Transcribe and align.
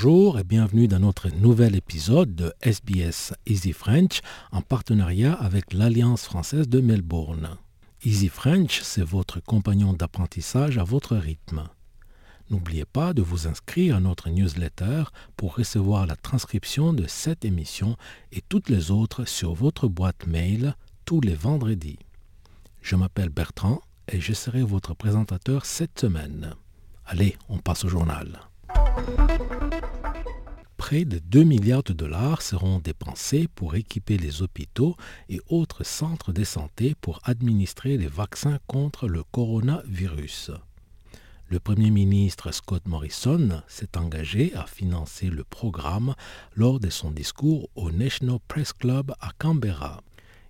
Bonjour 0.00 0.38
et 0.38 0.44
bienvenue 0.44 0.86
dans 0.86 1.00
notre 1.00 1.28
nouvel 1.28 1.74
épisode 1.74 2.32
de 2.36 2.54
SBS 2.60 3.34
Easy 3.46 3.72
French 3.72 4.20
en 4.52 4.62
partenariat 4.62 5.32
avec 5.32 5.72
l'Alliance 5.72 6.22
française 6.22 6.68
de 6.68 6.80
Melbourne. 6.80 7.56
Easy 8.04 8.28
French, 8.28 8.80
c'est 8.82 9.02
votre 9.02 9.40
compagnon 9.40 9.94
d'apprentissage 9.94 10.78
à 10.78 10.84
votre 10.84 11.16
rythme. 11.16 11.64
N'oubliez 12.48 12.84
pas 12.84 13.12
de 13.12 13.22
vous 13.22 13.48
inscrire 13.48 13.96
à 13.96 14.00
notre 14.00 14.30
newsletter 14.30 15.02
pour 15.36 15.56
recevoir 15.56 16.06
la 16.06 16.14
transcription 16.14 16.92
de 16.92 17.08
cette 17.08 17.44
émission 17.44 17.96
et 18.30 18.40
toutes 18.48 18.68
les 18.68 18.92
autres 18.92 19.24
sur 19.24 19.52
votre 19.52 19.88
boîte 19.88 20.28
mail 20.28 20.76
tous 21.06 21.20
les 21.20 21.34
vendredis. 21.34 21.98
Je 22.82 22.94
m'appelle 22.94 23.30
Bertrand 23.30 23.80
et 24.06 24.20
je 24.20 24.32
serai 24.32 24.62
votre 24.62 24.94
présentateur 24.94 25.66
cette 25.66 25.98
semaine. 25.98 26.54
Allez, 27.04 27.36
on 27.48 27.58
passe 27.58 27.84
au 27.84 27.88
journal. 27.88 28.38
Près 30.88 31.04
de 31.04 31.18
2 31.18 31.44
milliards 31.44 31.82
de 31.82 31.92
dollars 31.92 32.40
seront 32.40 32.78
dépensés 32.78 33.46
pour 33.54 33.74
équiper 33.74 34.16
les 34.16 34.40
hôpitaux 34.40 34.96
et 35.28 35.38
autres 35.50 35.84
centres 35.84 36.32
de 36.32 36.44
santé 36.44 36.94
pour 36.98 37.20
administrer 37.24 37.98
les 37.98 38.06
vaccins 38.06 38.58
contre 38.66 39.06
le 39.06 39.22
coronavirus. 39.22 40.50
Le 41.48 41.60
Premier 41.60 41.90
ministre 41.90 42.52
Scott 42.52 42.86
Morrison 42.86 43.62
s'est 43.68 43.98
engagé 43.98 44.54
à 44.54 44.64
financer 44.64 45.28
le 45.28 45.44
programme 45.44 46.14
lors 46.56 46.80
de 46.80 46.88
son 46.88 47.10
discours 47.10 47.68
au 47.74 47.90
National 47.90 48.38
Press 48.48 48.72
Club 48.72 49.12
à 49.20 49.32
Canberra. 49.36 50.02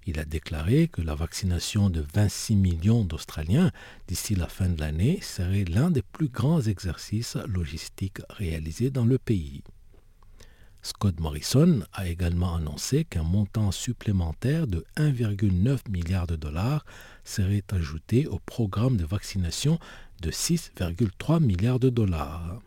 Il 0.07 0.21
a 0.21 0.25
déclaré 0.25 0.87
que 0.87 1.03
la 1.03 1.17
vaccination 1.17 1.91
de 1.91 2.05
26 2.15 2.55
millions 2.55 3.03
d'Australiens 3.05 3.73
d'ici 4.07 4.37
la 4.37 4.47
fin 4.47 4.69
de 4.69 4.79
l'année 4.79 5.19
serait 5.21 5.65
l'un 5.65 5.91
des 5.91 6.03
plus 6.03 6.29
grands 6.29 6.61
exercices 6.61 7.37
logistiques 7.49 8.21
réalisés 8.31 8.91
dans 8.91 9.05
le 9.05 9.19
pays. 9.19 9.65
Scott 10.89 11.21
Morrison 11.21 11.83
a 11.93 12.09
également 12.09 12.55
annoncé 12.55 13.05
qu'un 13.05 13.23
montant 13.23 13.73
supplémentaire 13.73 14.67
de 14.67 14.87
1,9 14.97 15.81
milliard 15.91 16.27
de 16.27 16.35
dollars 16.35 16.87
serait 17.25 17.63
ajouté 17.71 18.27
au 18.27 18.39
programme 18.39 18.97
de 18.97 19.05
vaccination 19.05 19.79
de 20.23 20.31
6,3 20.31 21.43
milliards 21.45 21.79
de 21.79 21.91
dollars. 21.91 22.63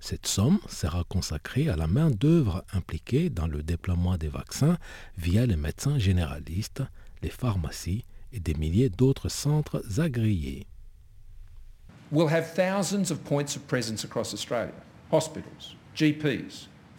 Cette 0.00 0.26
somme 0.26 0.58
sera 0.68 1.04
consacrée 1.04 1.68
à 1.68 1.76
la 1.76 1.86
main-d'œuvre 1.86 2.64
impliquée 2.72 3.30
dans 3.30 3.46
le 3.46 3.62
déploiement 3.62 4.16
des 4.16 4.28
vaccins 4.28 4.76
via 5.16 5.46
les 5.46 5.56
médecins 5.56 6.00
généralistes, 6.00 6.82
les 7.22 7.30
pharmacies 7.30 8.04
et 8.32 8.40
des 8.40 8.54
milliers 8.54 8.90
d'autres 8.90 9.28
centres 9.28 9.84
agréés. 10.00 10.66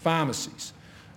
Pharmacies, 0.08 0.72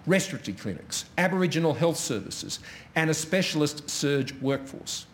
respiratory 0.05 0.57
clinics, 0.57 1.05
Aboriginal 1.17 1.75
health 1.75 1.97
services, 1.97 2.59
and 2.97 3.09
a 3.09 3.15
specialist 3.15 3.89
surge 3.89 4.35
workforce. 4.41 5.07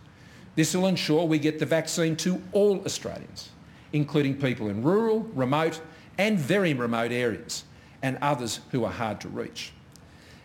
This 0.54 0.74
will 0.74 0.86
ensure 0.86 1.26
we 1.26 1.38
get 1.38 1.58
the 1.58 1.66
vaccine 1.66 2.16
to 2.16 2.40
all 2.52 2.82
Australians, 2.86 3.50
including 3.92 4.40
people 4.40 4.70
in 4.70 4.82
rural, 4.82 5.24
remote, 5.34 5.82
and 6.16 6.38
very 6.38 6.72
remote 6.72 7.12
areas, 7.12 7.64
and 8.00 8.16
others 8.22 8.60
who 8.70 8.82
are 8.86 8.90
hard 8.90 9.20
to 9.20 9.28
reach. 9.28 9.72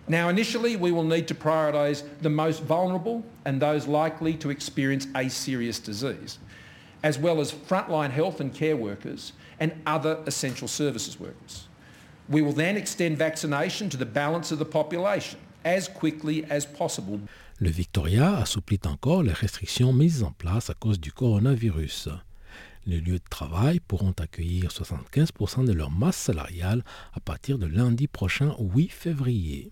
Now, 0.10 0.28
initially, 0.28 0.76
we 0.76 0.92
will 0.92 1.06
need 1.06 1.30
to 1.30 1.34
prioritise 1.34 2.04
the 2.22 2.30
most 2.30 2.64
vulnerable 2.64 3.24
and 3.46 3.62
those 3.62 3.88
likely 3.88 4.34
to 4.34 4.50
experience 4.50 5.08
a 5.16 5.30
serious 5.30 5.80
disease, 5.80 6.38
as 7.02 7.18
well 7.18 7.40
as 7.40 7.50
frontline 7.50 8.10
health 8.10 8.42
and 8.42 8.54
care 8.54 8.76
workers 8.76 9.32
and 9.58 9.72
other 9.86 10.20
essential 10.26 10.68
services 10.68 11.18
workers. 11.18 11.70
We 12.30 12.42
will 12.42 12.54
then 12.54 12.78
extend 12.78 13.18
vaccination 13.18 13.90
to 13.90 13.98
the 13.98 14.06
balance 14.06 14.52
of 14.52 14.60
the 14.60 14.70
population 14.70 15.40
as 15.64 15.88
quickly 15.88 16.46
as 16.50 16.66
possible. 16.66 17.20
Le 17.60 17.70
Victoria 17.70 18.38
assouplit 18.38 18.80
encore 18.86 19.24
les 19.24 19.34
restrictions 19.34 19.94
mises 19.94 20.24
en 20.24 20.32
place 20.32 20.70
à 20.70 20.74
cause 20.74 21.00
du 21.00 21.12
coronavirus. 21.12 22.10
Les 22.88 23.00
lieux 23.00 23.20
de 23.20 23.30
travail 23.30 23.80
pourront 23.80 24.16
accueillir 24.18 24.72
75% 24.72 25.66
de 25.66 25.72
leur 25.72 25.92
masse 25.92 26.18
salariale 26.18 26.84
à 27.14 27.20
partir 27.20 27.60
de 27.60 27.68
lundi 27.68 28.08
prochain 28.08 28.56
8 28.60 28.90
février. 28.90 29.72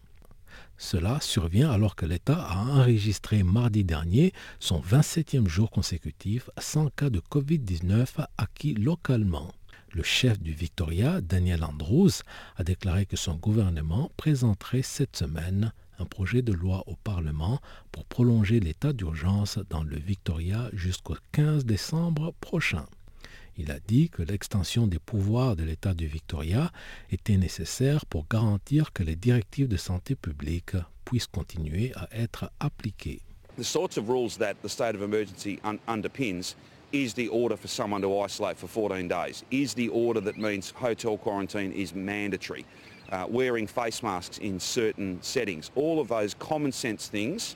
Cela 0.77 1.19
survient 1.19 1.71
alors 1.71 1.95
que 1.95 2.05
l'État 2.05 2.39
a 2.39 2.57
enregistré 2.57 3.43
mardi 3.43 3.83
dernier 3.83 4.33
son 4.59 4.79
27e 4.81 5.47
jour 5.47 5.71
consécutif 5.71 6.49
sans 6.57 6.89
cas 6.89 7.09
de 7.09 7.19
Covid-19 7.19 8.25
acquis 8.37 8.75
localement. 8.75 9.51
Le 9.91 10.03
chef 10.03 10.39
du 10.39 10.53
Victoria, 10.53 11.19
Daniel 11.19 11.63
Andrews, 11.63 12.21
a 12.57 12.63
déclaré 12.63 13.07
que 13.07 13.17
son 13.17 13.35
gouvernement 13.35 14.11
présenterait 14.17 14.83
cette 14.83 15.15
semaine 15.15 15.73
un 15.97 16.05
projet 16.05 16.43
de 16.43 16.53
loi 16.53 16.83
au 16.85 16.95
Parlement 16.95 17.59
pour 17.91 18.05
prolonger 18.05 18.59
l'état 18.59 18.93
d'urgence 18.93 19.57
dans 19.69 19.83
le 19.83 19.97
Victoria 19.97 20.69
jusqu'au 20.73 21.15
15 21.31 21.65
décembre 21.65 22.33
prochain. 22.39 22.85
Il 23.57 23.71
a 23.71 23.79
dit 23.79 24.09
que 24.09 24.21
l'extension 24.21 24.85
des 24.85 24.99
pouvoirs 24.99 25.55
de 25.55 25.63
l'État 25.63 25.93
du 25.93 26.07
Victoria 26.07 26.71
était 27.11 27.37
nécessaire 27.37 28.05
pour 28.05 28.27
garantir 28.29 28.93
que 28.93 29.03
les 29.03 29.15
directives 29.15 29.67
de 29.67 29.75
santé 29.75 30.15
publique 30.15 30.77
puissent 31.03 31.27
continuer 31.27 31.91
à 31.95 32.07
être 32.11 32.51
appliquées. 32.59 33.21
Is 36.91 37.13
the 37.13 37.27
order 37.29 37.55
for 37.55 37.67
someone 37.67 38.01
to 38.01 38.19
isolate 38.19 38.57
for 38.57 38.67
14 38.67 39.07
days, 39.07 39.43
is 39.51 39.73
the 39.73 39.89
order 39.89 40.19
that 40.21 40.37
means 40.37 40.71
hotel 40.71 41.17
quarantine 41.17 41.71
is 41.71 41.93
mandatory, 41.93 42.65
uh, 43.11 43.25
wearing 43.29 43.67
face 43.67 44.03
masks 44.03 44.37
in 44.39 44.59
certain 44.59 45.21
settings. 45.21 45.71
All 45.75 45.99
of 45.99 46.07
those 46.07 46.33
common 46.33 46.71
sense 46.71 47.07
things 47.07 47.55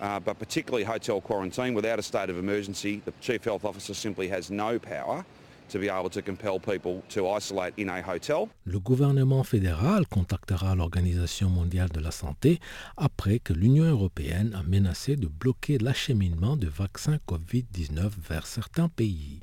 uh, 0.00 0.20
but 0.20 0.38
particularly 0.38 0.84
hotel 0.84 1.20
quarantine, 1.20 1.74
without 1.74 1.98
a 1.98 2.02
state 2.02 2.28
of 2.28 2.38
emergency, 2.38 3.00
the 3.04 3.12
Chief 3.20 3.42
Health 3.44 3.64
Officer 3.64 3.94
simply 3.94 4.28
has 4.28 4.50
no 4.50 4.78
power 4.78 5.24
Le 8.64 8.78
gouvernement 8.78 9.42
fédéral 9.42 10.06
contactera 10.06 10.74
l'Organisation 10.74 11.48
mondiale 11.48 11.88
de 11.90 12.00
la 12.00 12.10
santé 12.10 12.60
après 12.96 13.38
que 13.38 13.52
l'Union 13.52 13.84
européenne 13.84 14.54
a 14.54 14.62
menacé 14.62 15.16
de 15.16 15.26
bloquer 15.26 15.78
l'acheminement 15.78 16.56
de 16.56 16.68
vaccins 16.68 17.18
COVID-19 17.26 18.10
vers 18.28 18.46
certains 18.46 18.88
pays. 18.88 19.40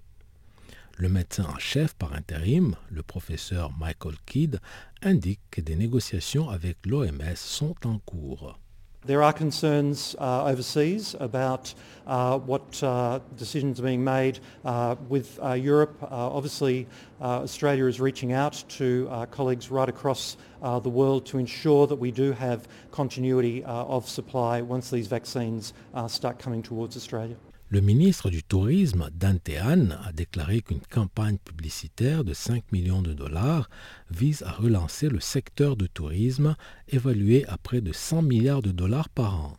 Le 0.95 1.09
médecin 1.09 1.45
en 1.45 1.57
chef 1.57 1.95
par 1.95 2.13
intérim, 2.13 2.75
le 2.89 3.01
professeur 3.01 3.71
Michael 3.77 4.15
Kidd, 4.25 4.59
indique 5.01 5.41
que 5.49 5.61
des 5.61 5.75
négociations 5.75 6.49
avec 6.49 6.85
l'OMS 6.85 7.35
sont 7.35 7.75
en 7.85 7.97
cours. 7.99 8.59
There 9.05 9.21
are 9.21 9.33
concerns 9.33 10.15
uh, 10.17 10.45
overseas 10.45 11.13
about 11.19 11.73
uh, 12.07 12.39
what 12.39 12.81
uh, 12.81 13.19
decisions 13.35 13.77
are 13.81 13.83
being 13.83 14.01
made 14.01 14.39
uh, 14.63 14.95
with 15.09 15.37
uh, 15.43 15.53
Europe. 15.53 16.01
Uh, 16.01 16.07
obviously, 16.09 16.87
Australia 17.21 17.85
is 17.85 17.99
reaching 17.99 18.31
out 18.31 18.63
to 18.69 19.27
colleagues 19.31 19.69
right 19.69 19.89
across 19.89 20.37
the 20.61 20.89
world 20.89 21.25
to 21.25 21.37
ensure 21.37 21.85
that 21.87 21.95
we 21.95 22.11
do 22.11 22.31
have 22.31 22.67
continuity 22.91 23.63
of 23.65 24.07
supply 24.07 24.61
once 24.61 24.89
these 24.89 25.07
vaccines 25.07 25.73
start 26.07 26.39
coming 26.39 26.61
towards 26.61 26.95
Australia. 26.95 27.35
Le 27.73 27.81
ministre 27.81 28.29
du 28.29 28.43
Tourisme, 28.43 29.09
Dante 29.11 29.49
a 29.49 30.11
déclaré 30.13 30.61
qu'une 30.61 30.85
campagne 30.91 31.39
publicitaire 31.39 32.23
de 32.23 32.31
5 32.31 32.71
millions 32.71 33.01
de 33.01 33.13
dollars 33.13 33.67
vise 34.11 34.43
à 34.43 34.51
relancer 34.51 35.09
le 35.09 35.19
secteur 35.19 35.75
du 35.75 35.89
tourisme 35.89 36.55
évalué 36.89 37.47
à 37.47 37.57
près 37.57 37.81
de 37.81 37.91
100 37.91 38.21
milliards 38.21 38.61
de 38.61 38.69
dollars 38.69 39.09
par 39.09 39.43
an. 39.43 39.57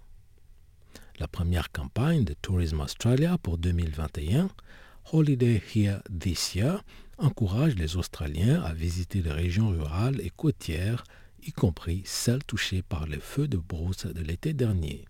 La 1.18 1.26
première 1.26 1.72
campagne 1.72 2.22
de 2.22 2.34
Tourism 2.34 2.78
Australia 2.78 3.36
pour 3.36 3.58
2021, 3.58 4.48
Holiday 5.10 5.60
Here 5.74 5.98
This 6.16 6.54
Year, 6.54 6.84
encourage 7.18 7.74
les 7.74 7.96
Australiens 7.96 8.62
à 8.62 8.74
visiter 8.74 9.22
les 9.22 9.32
régions 9.32 9.70
rurales 9.70 10.20
et 10.20 10.30
côtières, 10.30 11.02
y 11.44 11.50
compris 11.50 12.02
celles 12.04 12.44
touchées 12.44 12.82
par 12.82 13.08
les 13.08 13.18
feux 13.18 13.48
de 13.48 13.56
brousse 13.56 14.06
de 14.06 14.22
l'été 14.22 14.52
dernier. 14.52 15.04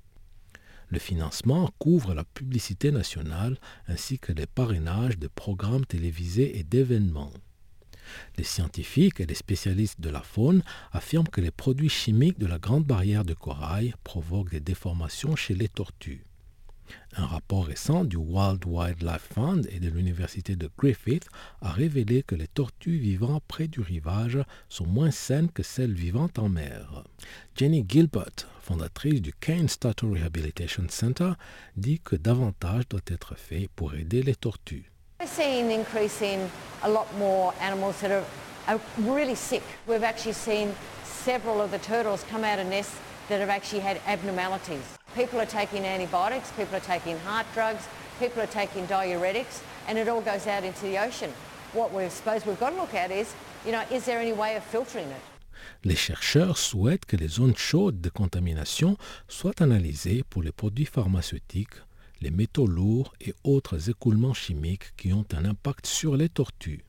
Le 0.95 1.01
financement 1.01 1.73
couvre 1.81 2.15
la 2.15 2.23
publicité 2.23 2.93
nationale 2.93 3.59
ainsi 3.89 4.21
que 4.21 4.31
les 4.31 4.47
parrainages 4.47 5.19
de 5.19 5.27
programmes 5.27 5.85
télévisés 5.85 6.57
et 6.57 6.63
d'événements. 6.63 7.33
Les 8.39 8.45
scientifiques 8.45 9.19
et 9.19 9.27
les 9.27 9.35
spécialistes 9.35 10.01
de 10.01 10.09
la 10.09 10.23
faune 10.23 10.63
affirment 10.93 11.27
que 11.27 11.41
les 11.41 11.51
produits 11.51 11.89
chimiques 11.89 12.39
de 12.39 12.47
la 12.47 12.61
Grande 12.61 12.85
Barrière 12.85 13.25
de 13.25 13.35
Corail 13.35 13.93
provoquent 14.05 14.53
des 14.53 14.61
déformations 14.61 15.35
chez 15.35 15.57
les 15.57 15.69
tortues. 15.69 16.23
Un 17.17 17.27
rapport 17.27 17.67
récent 17.67 18.05
du 18.05 18.17
World 18.17 18.65
Wildlife 18.67 19.29
Fund 19.35 19.67
et 19.71 19.79
de 19.79 19.89
l'Université 19.89 20.57
de 20.57 20.69
Griffith 20.79 21.27
a 21.61 21.71
révélé 21.71 22.23
que 22.23 22.35
les 22.35 22.49
tortues 22.49 22.99
vivant 22.99 23.41
près 23.47 23.69
du 23.69 23.81
rivage 23.81 24.39
sont 24.69 24.87
moins 24.87 25.11
saines 25.11 25.51
que 25.51 25.63
celles 25.63 25.95
vivant 25.95 26.29
en 26.39 26.49
mer. 26.49 27.05
Jenny 27.57 27.85
Gilbert, 27.89 28.49
fondatrice 28.61 29.23
du 29.23 29.33
Kane 29.33 29.69
Turtle 29.69 30.13
Rehabilitation 30.13 30.85
Center, 30.89 31.33
dit 31.77 32.01
que 32.01 32.17
davantage 32.17 32.89
doit 32.89 33.01
être 33.07 33.37
fait 33.37 33.69
pour 33.77 33.95
aider 33.95 34.23
les 34.23 34.35
tortues. 34.35 34.91
We've 39.87 40.03
actually 40.03 40.33
seen 40.33 40.75
several 41.25 41.61
of 41.61 41.71
the 41.71 41.79
turtles 41.79 42.25
come 42.25 42.45
out 42.45 42.59
of 42.59 42.67
nests 42.67 42.97
that 43.29 43.41
have 43.41 43.49
actually 43.49 43.81
had 43.81 44.01
abnormalities. 44.07 44.99
People 45.15 45.41
are 45.41 45.47
taking 45.47 45.85
antibiotics, 45.85 46.51
people 46.57 46.75
are 46.75 46.81
taking 46.81 47.17
heart 47.21 47.47
drugs, 47.55 47.87
people 48.19 48.43
are 48.43 48.49
taking 48.49 48.85
diuretics, 48.89 49.63
and 49.87 49.97
it 49.97 50.09
all 50.09 50.21
goes 50.21 50.49
out 50.49 50.65
into 50.65 50.83
the 50.83 50.99
ocean. 50.99 51.31
What 51.73 51.93
we 51.93 52.09
suppose 52.09 52.45
we've 52.45 52.59
got 52.59 52.71
to 52.71 52.77
look 52.77 52.95
at 52.95 53.13
is, 53.13 53.33
you 53.65 53.71
know, 53.71 53.83
is 53.93 54.05
there 54.07 54.19
any 54.19 54.33
way 54.33 54.57
of 54.57 54.65
filtering 54.65 55.09
it? 55.09 55.23
Les 55.85 55.95
chercheurs 55.95 56.59
souhaitent 56.59 57.05
que 57.07 57.17
les 57.17 57.29
zones 57.29 57.57
chaudes 57.57 58.01
de 58.01 58.11
contamination 58.11 58.97
soient 59.29 59.63
analysées 59.63 60.25
pour 60.29 60.43
les 60.43 60.53
produits 60.53 60.85
pharmaceutiques, 60.85 61.75
les 62.21 62.31
métaux 62.31 62.67
lourds 62.67 63.13
et 63.21 63.35
autres 63.45 63.91
écoulements 63.91 64.35
chimiques 64.35 64.97
qui 64.97 65.13
ont 65.13 65.27
un 65.33 65.45
impact 65.45 65.87
sur 65.87 66.17
les 66.17 66.29
tortues. 66.29 66.85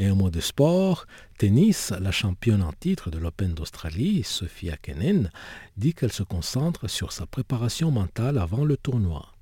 Et 0.00 0.06
un 0.06 0.14
mot 0.14 0.30
de 0.30 0.40
sport, 0.40 1.06
tennis, 1.38 1.90
la 1.90 2.12
championne 2.12 2.62
en 2.62 2.72
titre 2.72 3.10
de 3.10 3.18
l'Open 3.18 3.52
d'Australie, 3.52 4.22
Sophia 4.22 4.76
Kenin, 4.76 5.28
dit 5.76 5.92
qu'elle 5.92 6.12
se 6.12 6.22
concentre 6.22 6.88
sur 6.88 7.10
sa 7.10 7.26
préparation 7.26 7.90
mentale 7.90 8.38
avant 8.38 8.64
le 8.64 8.76
tournoi. 8.76 9.32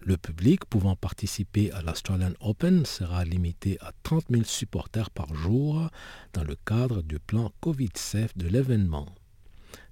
Le 0.00 0.18
public 0.18 0.66
pouvant 0.66 0.96
participer 0.96 1.72
à 1.72 1.80
l'Australian 1.80 2.32
Open 2.40 2.84
sera 2.84 3.24
limité 3.24 3.78
à 3.80 3.92
30 4.02 4.24
000 4.28 4.44
supporters 4.44 5.10
par 5.10 5.34
jour 5.34 5.88
dans 6.34 6.44
le 6.44 6.56
cadre 6.56 7.00
du 7.00 7.18
plan 7.18 7.50
Covid-safe 7.62 8.36
de 8.36 8.48
l'événement. 8.48 9.06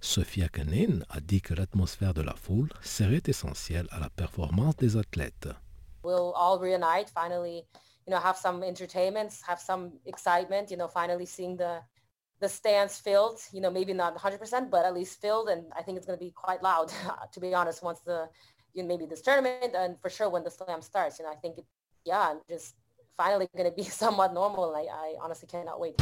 Sophia 0.03 0.49
Kenin 0.49 1.01
a 1.09 1.21
dit 1.21 1.41
que 1.41 1.55
l'atmosphère 1.55 2.13
de 2.13 2.23
la 2.23 2.35
foule 2.35 2.69
serait 2.83 3.23
essentielle 3.27 3.87
à 3.91 4.01
la 4.01 4.11
performance 4.11 4.77
des 4.77 4.99
athlètes. 4.99 5.49
You 8.11 8.17
know, 8.17 8.23
have 8.23 8.37
some 8.37 8.65
entertainments, 8.65 9.41
have 9.47 9.61
some 9.61 9.93
excitement, 10.05 10.69
you 10.69 10.77
know, 10.77 10.89
finally 10.89 11.27
seeing 11.27 11.57
the 11.57 11.79
the 12.41 12.49
stands 12.49 12.99
filled, 12.99 13.39
you 13.53 13.61
know, 13.61 13.71
maybe 13.71 13.93
not 13.93 14.17
100%, 14.17 14.69
but 14.69 14.85
at 14.85 14.95
least 14.95 15.21
filled. 15.21 15.49
And 15.49 15.63
I 15.79 15.83
think 15.83 15.97
it's 15.97 16.07
going 16.09 16.19
to 16.19 16.25
be 16.25 16.33
quite 16.33 16.61
loud, 16.61 16.91
to 17.35 17.39
be 17.39 17.55
honest, 17.55 17.85
once 17.85 18.01
the, 18.01 18.29
you 18.75 18.83
know, 18.83 18.89
maybe 18.89 19.07
this 19.07 19.21
tournament 19.21 19.77
and 19.77 19.95
for 20.03 20.11
sure 20.11 20.29
when 20.29 20.43
the 20.43 20.51
slam 20.51 20.83
starts. 20.83 21.21
You 21.21 21.27
know, 21.27 21.31
I 21.31 21.37
think, 21.37 21.59
it, 21.59 21.67
yeah, 22.05 22.31
I'm 22.31 22.41
just 22.49 22.75
finally 23.17 23.47
going 23.57 23.71
to 23.71 23.77
be 23.77 23.85
somewhat 24.03 24.35
normal. 24.35 24.75
I, 24.75 24.87
I 24.91 25.15
honestly 25.23 25.47
cannot 25.47 25.79
wait. 25.79 25.95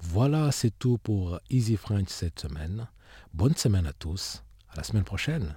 Voilà, 0.00 0.50
c'est 0.50 0.72
tout 0.78 0.98
pour 0.98 1.38
Easy 1.48 1.76
French 1.76 2.08
cette 2.08 2.40
semaine. 2.40 2.88
Bonne 3.32 3.54
semaine 3.54 3.86
à 3.86 3.92
tous. 3.92 4.42
À 4.72 4.78
la 4.78 4.82
semaine 4.82 5.04
prochaine. 5.04 5.56